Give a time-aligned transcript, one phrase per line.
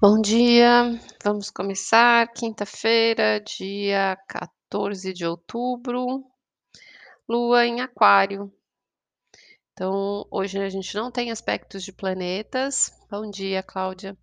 [0.00, 6.24] Bom dia, vamos começar quinta-feira, dia 14 de outubro,
[7.28, 8.50] lua em aquário.
[9.74, 12.90] Então, hoje a gente não tem aspectos de planetas.
[13.10, 14.16] Bom dia, Cláudia.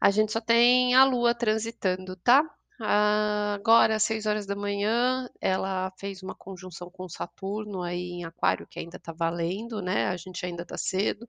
[0.00, 2.42] A gente só tem a lua transitando, tá?
[2.80, 8.66] Agora, às 6 horas da manhã, ela fez uma conjunção com Saturno aí em aquário,
[8.66, 10.08] que ainda tá valendo, né?
[10.08, 11.24] A gente ainda tá cedo.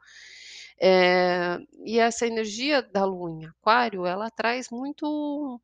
[0.81, 5.61] Eh, e essa energia da lua em aquário, ela traz muito,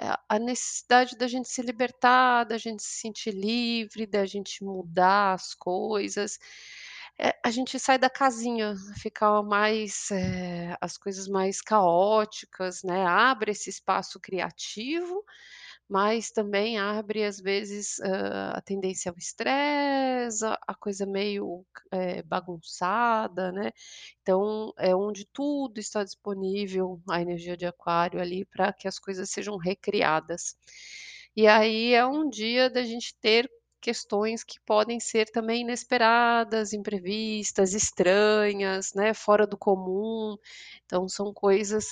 [0.00, 5.34] eh, a necessidade da gente se libertar, da gente se sentir livre, da gente mudar
[5.34, 6.38] as coisas.
[7.18, 13.52] Eh, a gente sai da casinha, fica mais, eh, as coisas mais caóticas, né, abre
[13.52, 15.24] esse espaço criativo,
[15.92, 23.52] mas também abre, às vezes, hã, a tendência ao estresse, a coisa meio, eh, bagunçada,
[23.52, 23.70] né.
[24.22, 29.30] Então, é onde tudo está disponível, a energia de aquário ali, para que as coisas
[29.30, 30.56] sejam recriadas.
[31.36, 37.74] E aí é um dia da gente ter questões que podem ser também inesperadas, imprevistas,
[37.74, 40.36] estranhas, né, fora do comum.
[40.86, 41.86] Então são coisas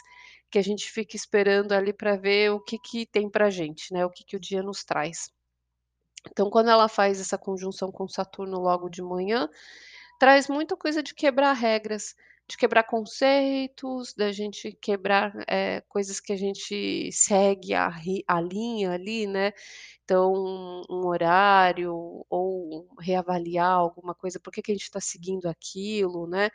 [0.51, 4.05] que a gente fica esperando ali para ver o que que tem pra gente, né,
[4.05, 5.31] o que que o dia nos traz.
[6.31, 9.49] Então quando ela faz essa conjunção com Saturno logo de manhã,
[10.19, 12.15] traz muita coisa de quebrar regras,
[12.51, 17.91] de quebrar conceitos, da gente quebrar, eh, coisas que a gente segue a
[18.29, 19.53] a linha ali, né.
[20.05, 20.33] Então,
[20.91, 26.51] um horário ou reavaliar alguma coisa, por que que a gente está seguindo aquilo, né,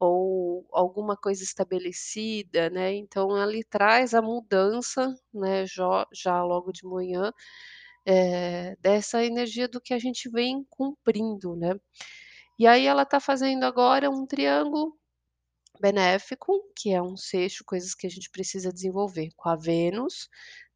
[0.00, 2.94] ou alguma coisa estabelecida, né.
[2.94, 7.32] Então ali traz a mudança, né, jo já logo de manhã,
[8.06, 11.74] eh, dessa energia do que a gente vem cumprindo, né.
[12.58, 14.94] E aí ela tá fazendo agora um triângulo
[15.80, 20.28] benéfico, que é um sexto, coisas que a gente precisa desenvolver, com a Vênus,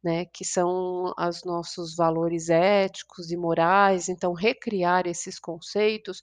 [0.03, 6.21] né, que são as nossos valores éticos e morais, então recriar esses conceitos,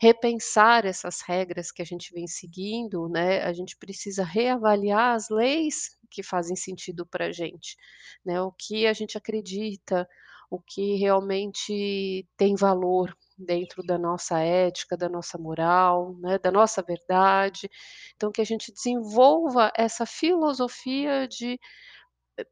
[0.00, 5.96] repensar essas regras que a gente vem seguindo, né, a gente precisa reavaliar as leis
[6.10, 7.76] que fazem sentido pra gente,
[8.24, 10.08] né, o que a gente acredita,
[10.50, 16.82] o que realmente tem valor dentro da nossa ética, da nossa moral, né, da nossa
[16.82, 17.68] verdade.
[18.16, 21.58] Então que a gente desenvolva essa filosofia de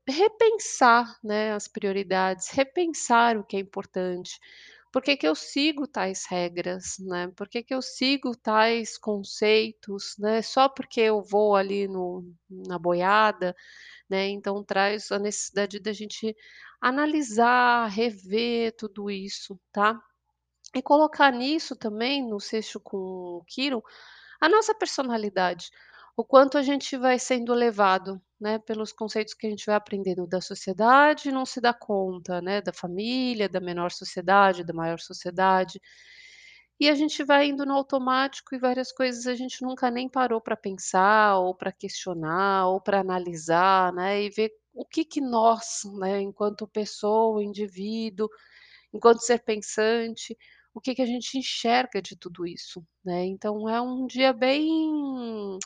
[0.09, 4.39] repensar, né, as prioridades, repensar o que é importante.
[4.93, 10.17] Por que que eu sigo tais regras, né, por que que eu sigo tais conceitos,
[10.19, 13.55] né, só porque eu vou ali no na boiada,
[14.11, 16.37] né, então traz a necessidade da gente
[16.81, 20.01] analisar, rever tudo isso, tá.
[20.75, 23.83] E colocar nisso também, no sexto com Quiron,
[24.41, 25.71] a nossa personalidade,
[26.17, 30.27] o quanto a gente vai sendo levado, né, pelos conceitos que a gente vai aprendendo
[30.27, 35.81] da sociedade não se dá conta, né, da família, da menor sociedade, da maior sociedade.
[36.81, 40.41] E a gente vai indo no automático e várias coisas a gente nunca nem parou
[40.41, 45.83] pra pensar ou pra questionar ou pra analisar, né, e ver o que que nós,
[45.99, 48.29] né, enquanto pessoa, indivíduo,
[48.95, 50.37] enquanto ser pensante,
[50.75, 53.25] o que que a gente enxerga de tudo isso, né.
[53.27, 55.59] Então é um dia bem,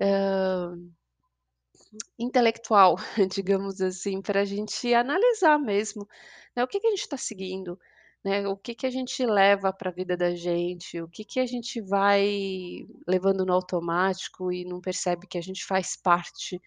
[0.00, 0.76] hã,
[2.18, 2.96] intelectual,
[3.30, 6.06] digamos assim, pra gente analisar mesmo,
[6.54, 7.78] né, o que que a gente tá seguindo,
[8.24, 11.46] né, o que que a gente leva pra vida da gente, o que que a
[11.46, 16.60] gente vai levando no automático e não percebe que a gente faz parte,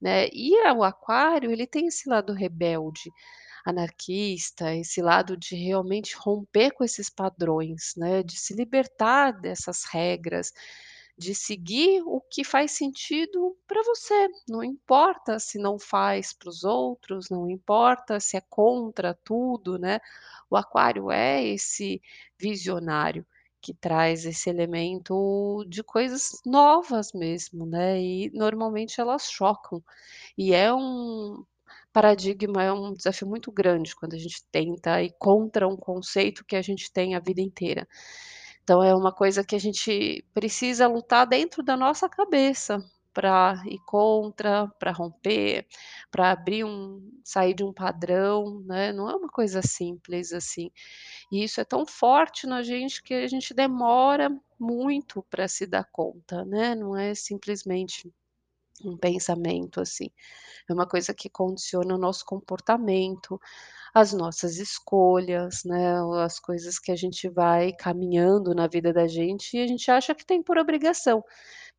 [0.00, 0.28] né.
[0.32, 3.10] E a o aquário, ele tem esse lado rebelde,
[3.66, 10.52] anarquista, esse lado de realmente romper com esses padrões, né, de se libertar dessas regras,
[11.18, 16.64] de seguir o que faz sentido pra você, não importa se não faz para os
[16.64, 20.00] outros, não importa se é contra tudo, né.
[20.50, 22.00] O aquário é esse
[22.38, 23.26] visionário,
[23.62, 29.82] que traz esse elemento de coisas novas mesmo, né, e normalmente elas chocam.
[30.38, 31.44] E é um
[31.92, 36.56] paradigma, é um desafio muito grande quando a gente tenta ir contra um conceito que
[36.56, 37.86] a gente tem a vida inteira.
[38.64, 42.78] Então é uma coisa que a gente precisa lutar dentro da nossa cabeça,
[43.14, 45.66] pra ir contra, pra romper,
[46.12, 50.70] pra abrir um sair de um padrão, né, não é uma coisa simples assim.
[51.32, 55.84] E isso é tão forte na gente que a gente demora muito pra se dar
[55.92, 58.12] conta, né, não é simplesmente
[58.84, 60.10] um pensamento, assim.
[60.68, 63.40] É uma coisa que condiciona o nosso comportamento,
[63.94, 65.94] as nossas escolhas, né,
[66.24, 70.14] as coisas que a gente vai caminhando na vida da gente e a gente acha
[70.14, 71.24] que tem por obrigação,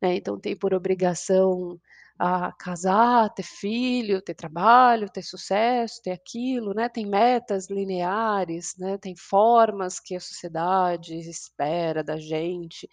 [0.02, 0.16] né.
[0.16, 1.80] Então tem por obrigação
[2.18, 8.98] a casar, ter filho, ter trabalho, ter sucesso, ter aquilo, né, tem metas lineares, né,
[8.98, 12.88] tem formas que a sociedade espera da gente,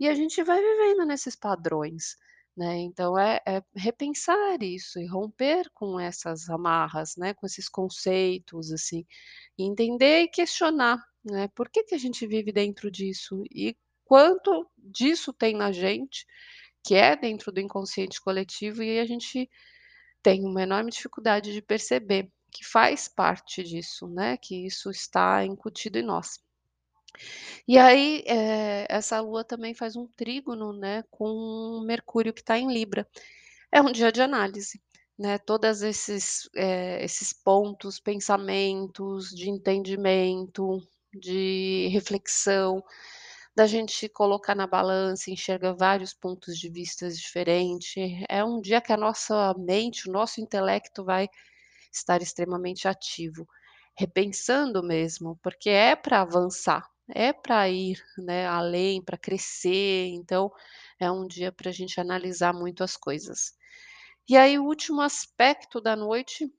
[0.00, 2.16] e a gente vai vivendo nesses padrões,
[2.58, 8.72] né, então é é repensar isso e romper com essas amarras, né, com esses conceitos,
[8.72, 9.06] assim,
[9.58, 14.68] e entender e questionar, né, por que que a gente vive dentro disso e quanto
[14.78, 16.26] disso tem na gente,
[16.84, 19.48] que é dentro do inconsciente coletivo e a gente
[20.22, 25.98] tem uma enorme dificuldade de perceber que faz parte disso, né, que isso está incutido
[25.98, 26.38] em nós.
[27.66, 32.72] E aí, eh, essa lua também faz um trígono, né, com Mercúrio que está em
[32.72, 33.06] Libra.
[33.72, 34.80] É um dia de análise,
[35.18, 40.80] né, todas esses, eh, esses pontos, pensamentos de entendimento,
[41.14, 42.82] de reflexão,
[43.56, 48.00] da gente colocar na balança, enxerga vários pontos de vistas diferente.
[48.28, 51.28] É um dia que a nossa mente, o nosso intelecto vai
[51.92, 53.46] estar extremamente ativo,
[53.96, 60.50] repensando mesmo, porque é para avançar, é para ir, né, além, para crescer, então
[61.00, 63.52] é um dia para a gente analisar muito as coisas.
[64.28, 66.50] E aí o último aspecto da noite,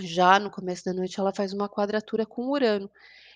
[0.00, 2.90] já no começo da noite, ela faz uma quadratura com Urano.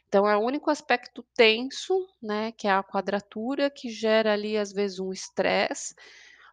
[0.08, 4.72] Então é o único aspecto tenso, né, que é a quadratura, que gera ali, às
[4.72, 5.94] vezes, um estresse,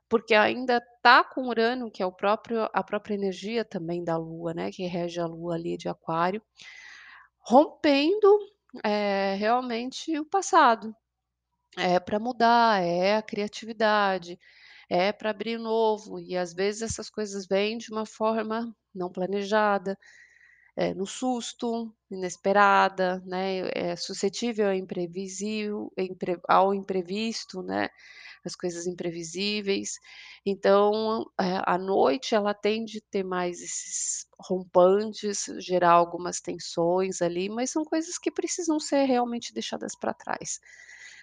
[0.10, 4.54] porque ainda tá com Urano, que é o próprio a própria energia também da Lua,
[4.54, 6.42] né, que rege a Lua ali de Aquário,
[7.40, 8.40] rompendo,
[8.84, 10.94] eh, realmente o passado.
[11.78, 14.40] É para mudar, é a criatividade,
[14.90, 19.98] é para abrir novo, e às vezes essas coisas vêm de uma forma não planejada,
[20.78, 27.90] eh, no susto, inesperada, né, é suscetível ao imprevisível impre ao imprevisto, né,
[28.48, 29.92] as coisas imprevisíveis.
[30.46, 37.72] Então, eh, à noite ela tende ter mais esses rompantes, gerar algumas tensões ali, mas
[37.72, 40.60] são coisas que precisam ser realmente deixadas para trás.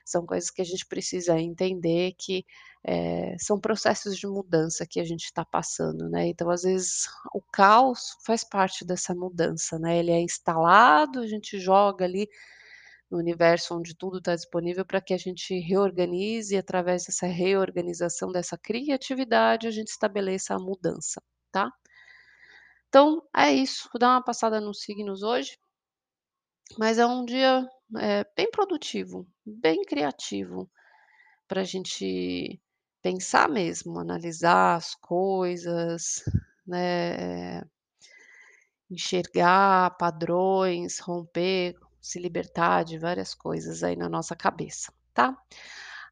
[0.05, 2.45] São coisas que a gente precisa entender que,
[2.87, 7.41] eh, são processos de mudança que a gente está passando, né, então às vezes o
[7.53, 12.29] caos faz parte dessa mudança, né, ele é instalado, a gente joga ali
[13.15, 18.33] no universo onde tudo está disponível para que a gente reorganize e através dessa reorganização,
[18.33, 21.23] dessa criatividade, a gente estabeleça a mudança,
[21.53, 21.71] tá.
[22.89, 25.57] Então, é isso, vou dar uma passada nos signos hoje.
[26.79, 27.67] Mas é um dia,
[27.99, 30.71] eh, bem produtivo, bem criativo,
[31.49, 32.61] pra gente
[33.03, 36.25] pensar mesmo, analisar as coisas,
[36.67, 37.65] né, eh
[38.91, 41.75] enxergar padrões, romper,
[42.05, 45.37] se libertar de várias coisas aí na nossa cabeça, tá.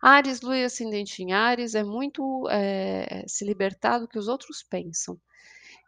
[0.02, 4.62] Áries, Lua e ascendente em Áries é muito, eh, se libertar do que os outros
[4.62, 5.18] pensam.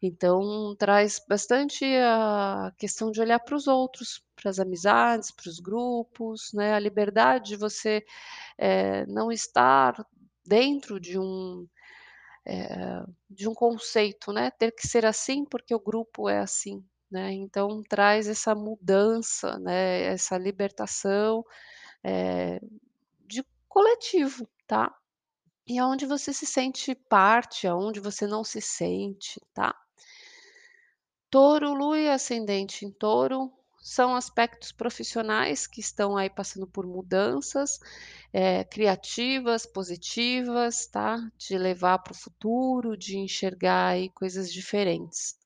[0.02, 5.60] Então traz bastante a questão de olhar para os outros, para as amizades, para os
[5.60, 8.04] grupos, né, a liberdade de você,
[8.58, 9.94] eh, não estar
[10.46, 11.66] dentro de um,
[12.46, 17.32] eh, de um conceito, né, ter que ser assim, porque o grupo é assim, né,
[17.32, 21.44] então traz essa mudança, né, essa libertação,
[22.04, 22.60] eh,
[23.26, 24.94] de coletivo, tá.
[25.68, 29.74] E aonde você se sente parte, aonde você não se sente, tá.
[31.30, 37.78] Touro, Lua e ascendente em Touro, são aspectos profissionais que estão aí passando por mudanças,
[38.32, 45.36] eh, criativas, positivas, tá, de levar para o futuro, de enxergar aí coisas diferentes.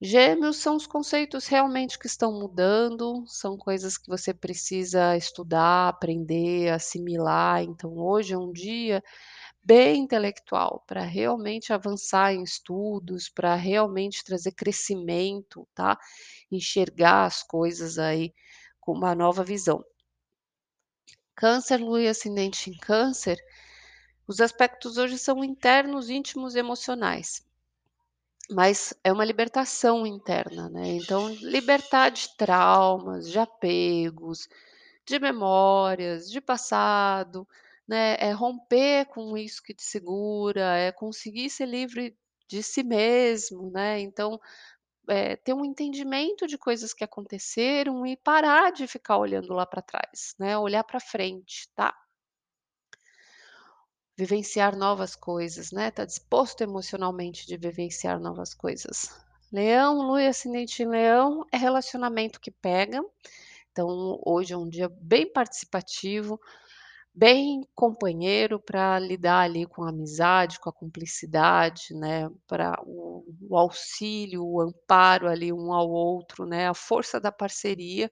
[0.00, 6.72] Gêmeos são os conceitos realmente que estão mudando, são coisas que você precisa estudar, aprender,
[6.72, 9.02] assimilar, então hoje é um dia
[9.62, 15.98] bem intelectual, para realmente avançar em estudos, para realmente trazer crescimento, tá,
[16.50, 18.32] enxergar as coisas aí
[18.80, 19.84] com uma nova visão.
[21.34, 23.36] Câncer, Lua e ascendente em Câncer,
[24.28, 27.47] os aspectos hoje são internos, íntimos e emocionais.
[28.50, 34.48] Mas é uma libertação interna, né, então libertar de traumas, de apegos,
[35.06, 37.46] de memórias, de passado,
[37.86, 42.16] né, é romper com isso que te segura, é conseguir ser livre
[42.48, 44.40] de si mesmo, né, então,
[45.08, 49.82] eh, ter um entendimento de coisas que aconteceram e parar de ficar olhando lá para
[49.82, 51.94] trás, né, olhar para frente, tá.
[54.18, 59.08] Vivenciar novas coisas, né, tá disposto emocionalmente de vivenciar novas coisas.
[59.52, 63.00] Leão, Lua e ascendente em Leão, é relacionamento que pega,
[63.72, 66.40] então hoje é um dia bem participativo,
[67.14, 73.56] bem companheiro para lidar ali com a amizade, com a cumplicidade, né, para o o
[73.58, 78.10] auxílio, o amparo ali um ao outro, né, a força da parceria,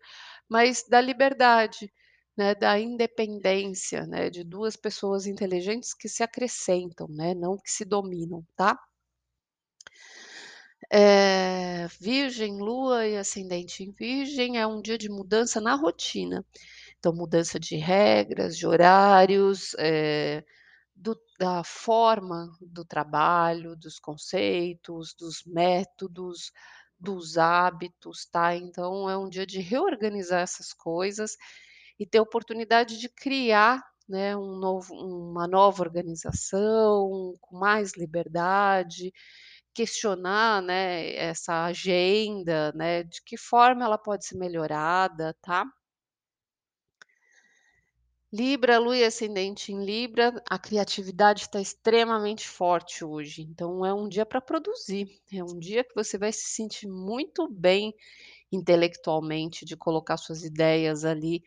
[0.49, 1.93] mas da liberdade,
[2.37, 7.85] né, da independência, né, de 2 pessoas inteligentes que se acrescentam, né, não que se
[7.85, 8.79] dominam, tá?
[10.93, 16.45] Eh, Virgem, Lua e ascendente em Virgem é um dia de mudança na rotina.
[16.99, 20.45] Então, mudança de regras, de horários, eh,
[20.97, 26.53] do da forma do trabalho, dos conceitos, dos métodos,
[27.01, 28.57] dos hábitos, tá?
[28.57, 31.37] Então, é um dia de reorganizar essas coisas
[31.99, 39.13] e ter oportunidade de criar, né, um novo uma nova organização, com mais liberdade,
[39.75, 45.65] questionar, né, essa agenda, né, de que forma ela pode ser melhorada, tá?
[48.33, 54.09] Libra, Lua e ascendente em Libra, a criatividade está extremamente forte hoje, então é um
[54.09, 57.95] dia para produzir, é um dia que você vai se sentir muito bem
[58.51, 61.43] intelectualmente, de colocar suas ideias ali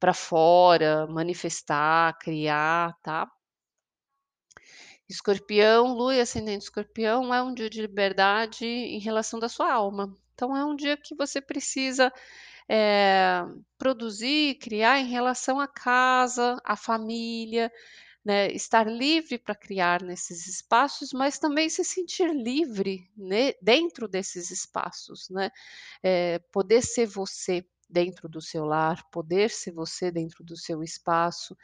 [0.00, 3.30] para fora, manifestar, criar, tá?
[5.08, 10.16] Escorpião, Lua e ascendente Escorpião é um dia de liberdade em relação da sua alma.
[10.34, 12.12] Então é um dia que você precisa,
[12.68, 13.42] eh,
[13.78, 17.70] produzir, criar em relação à casa, à família,
[18.24, 24.50] né, estar livre para criar nesses espaços, mas também se sentir livre, né, dentro desses
[24.50, 25.50] espaços, né,
[26.02, 31.56] eh, poder ser você dentro do seu lar, poder ser você dentro do seu espaço,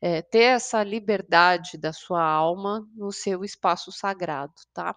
[0.00, 4.96] eh, ter essa liberdade da sua alma no seu espaço sagrado, tá?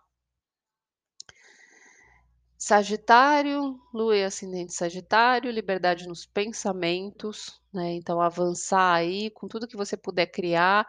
[2.60, 9.78] Sagitário, Lua e ascendente Sagitário, liberdade nos pensamentos, né, então avançar aí com tudo que
[9.78, 10.88] você puder criar,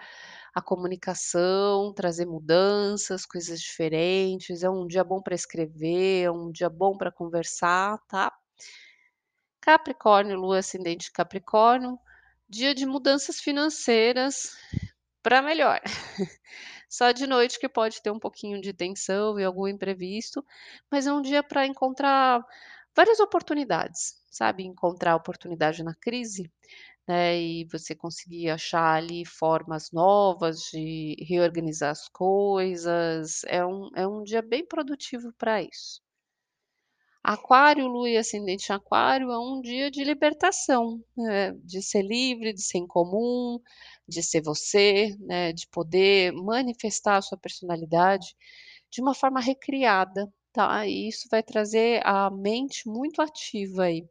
[0.55, 6.71] a comunicação, trazer mudanças, coisas diferentes, é um dia bom para escrever, é um dia
[6.71, 8.33] bom para conversar, tá?
[9.69, 11.99] Capricórnio, Lua ascendente Capricórnio,
[12.49, 14.57] dia de mudanças financeiras
[15.23, 15.83] para melhor.
[16.89, 20.43] Só de noite que pode ter um pouquinho de tensão e algum imprevisto,
[20.91, 22.43] mas é um dia para encontrar
[22.97, 26.51] várias oportunidades, sabe, encontrar oportunidade na crise,
[27.07, 34.09] né, e você conseguir achar ali formas novas de reorganizar as coisas, é um é
[34.09, 36.01] um dia bem produtivo para isso.
[37.23, 42.63] Aquário, Lua e ascendente Aquário é um dia de libertação, né, de ser livre, de
[42.63, 43.61] ser incomum,
[44.09, 48.35] de ser você, né, de poder manifestar a sua personalidade
[48.91, 54.09] de uma forma recriada, tá, e isso vai trazer a mente muito ativa aí.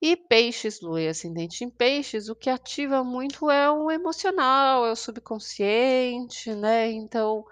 [0.00, 4.92] E Peixes, Lua e ascendente em Peixes, o que ativa muito é o emocional, é
[4.92, 7.44] o subconsciente, né, então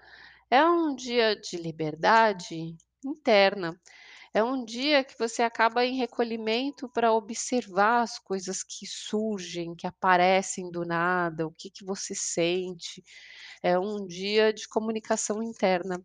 [0.49, 2.77] é um dia de liberdade
[3.11, 3.79] interna.
[4.35, 9.87] É um dia que você acaba em recolhimento para observar as coisas que surgem, que
[9.87, 13.03] aparecem do nada, o que que você sente.
[13.63, 16.01] É um dia de comunicação interna.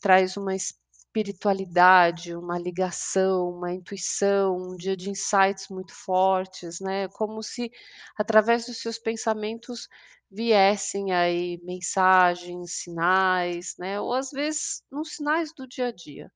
[0.00, 7.42] Traz uma espiritualidade, uma ligação, uma intuição, um dia de insights muito fortes, né, como
[7.42, 7.70] se
[8.16, 9.88] através dos seus pensamentos
[10.30, 16.30] viessem aí mensagens, sinais, né, ou às vezes nos sinais do dia a dia.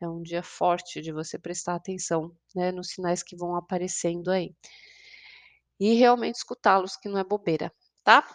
[0.00, 4.54] É um dia forte de você prestar atenção, né, nos sinais que vão aparecendo aí.
[5.80, 7.72] E realmente escutá-los, que não é bobeira,
[8.04, 8.26] tá?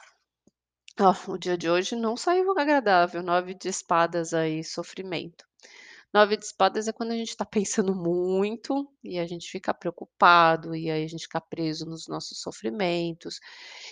[0.99, 5.45] Ó, o dia de hoje não saiu agradável, 9 de espadas aí, sofrimento.
[6.13, 10.75] 9 de espadas é quando a gente está pensando muito e a gente fica preocupado,
[10.75, 13.39] e aí a gente fica preso nos nossos sofrimentos,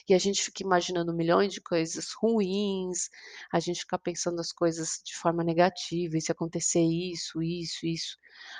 [0.08, 3.10] e a gente fica imaginando milhões de coisas ruins,
[3.52, 8.18] a gente fica pensando as coisas de forma negativa, e se acontecer isso, isso, isso.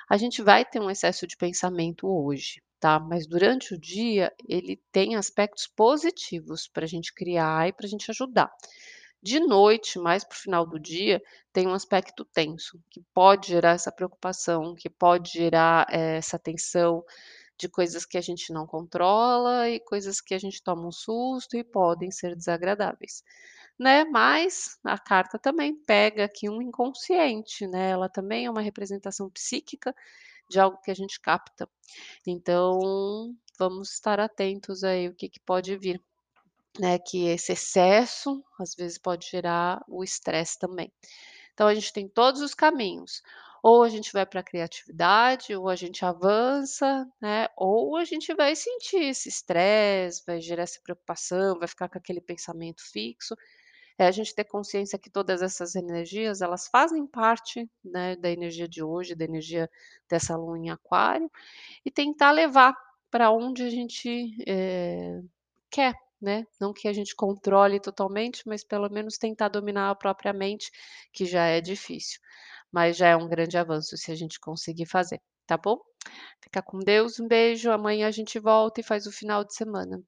[0.10, 4.82] A gente vai ter um excesso de pensamento hoje, tá, mas durante o dia ele
[4.92, 8.50] tem aspectos positivos para a gente criar e para a gente ajudar.
[9.22, 11.22] De noite, mais para o final do dia,
[11.52, 17.04] tem um aspecto tenso, que pode gerar essa preocupação, que pode gerar, eh, essa tensão
[17.58, 21.58] de coisas que a gente não controla e coisas que a gente toma um susto
[21.58, 23.24] e podem ser desagradáveis,
[23.80, 24.06] né.
[24.06, 29.96] Mas a carta também pega aqui um inconsciente, né, ela também é uma representação psíquica
[30.50, 31.70] de algo que a gente capta.
[32.28, 36.02] Então, vamos estar atentos aí o que que pode vir,
[36.80, 40.92] né, que esse excesso, às vezes, pode gerar o estresse também.
[41.54, 43.22] Então a gente tem todos os caminhos,
[43.62, 48.56] Ou a gente vai pra criatividade, ou a gente avança, né, ou a gente vai
[48.56, 53.36] sentir esse estresse, vai gerar essa preocupação, vai ficar com aquele pensamento fixo.
[53.98, 58.68] É a gente ter consciência que todas essas energias, elas fazem parte, né, da energia
[58.68, 59.70] de hoje, da energia
[60.10, 61.30] dessa lua em aquário,
[61.86, 62.74] e tentar levar
[63.12, 65.22] pra onde a gente, eh,
[65.72, 66.46] quer, né.
[66.60, 70.72] Não que a gente controle totalmente, mas pelo menos tentar dominar a própria mente,
[71.14, 72.20] que já é difícil.
[72.72, 75.78] Mas já é um grande avanço se a gente conseguir fazer, tá bom?
[76.44, 80.02] Fica com Deus, um beijo, amanhã a gente volta e faz o final de semana.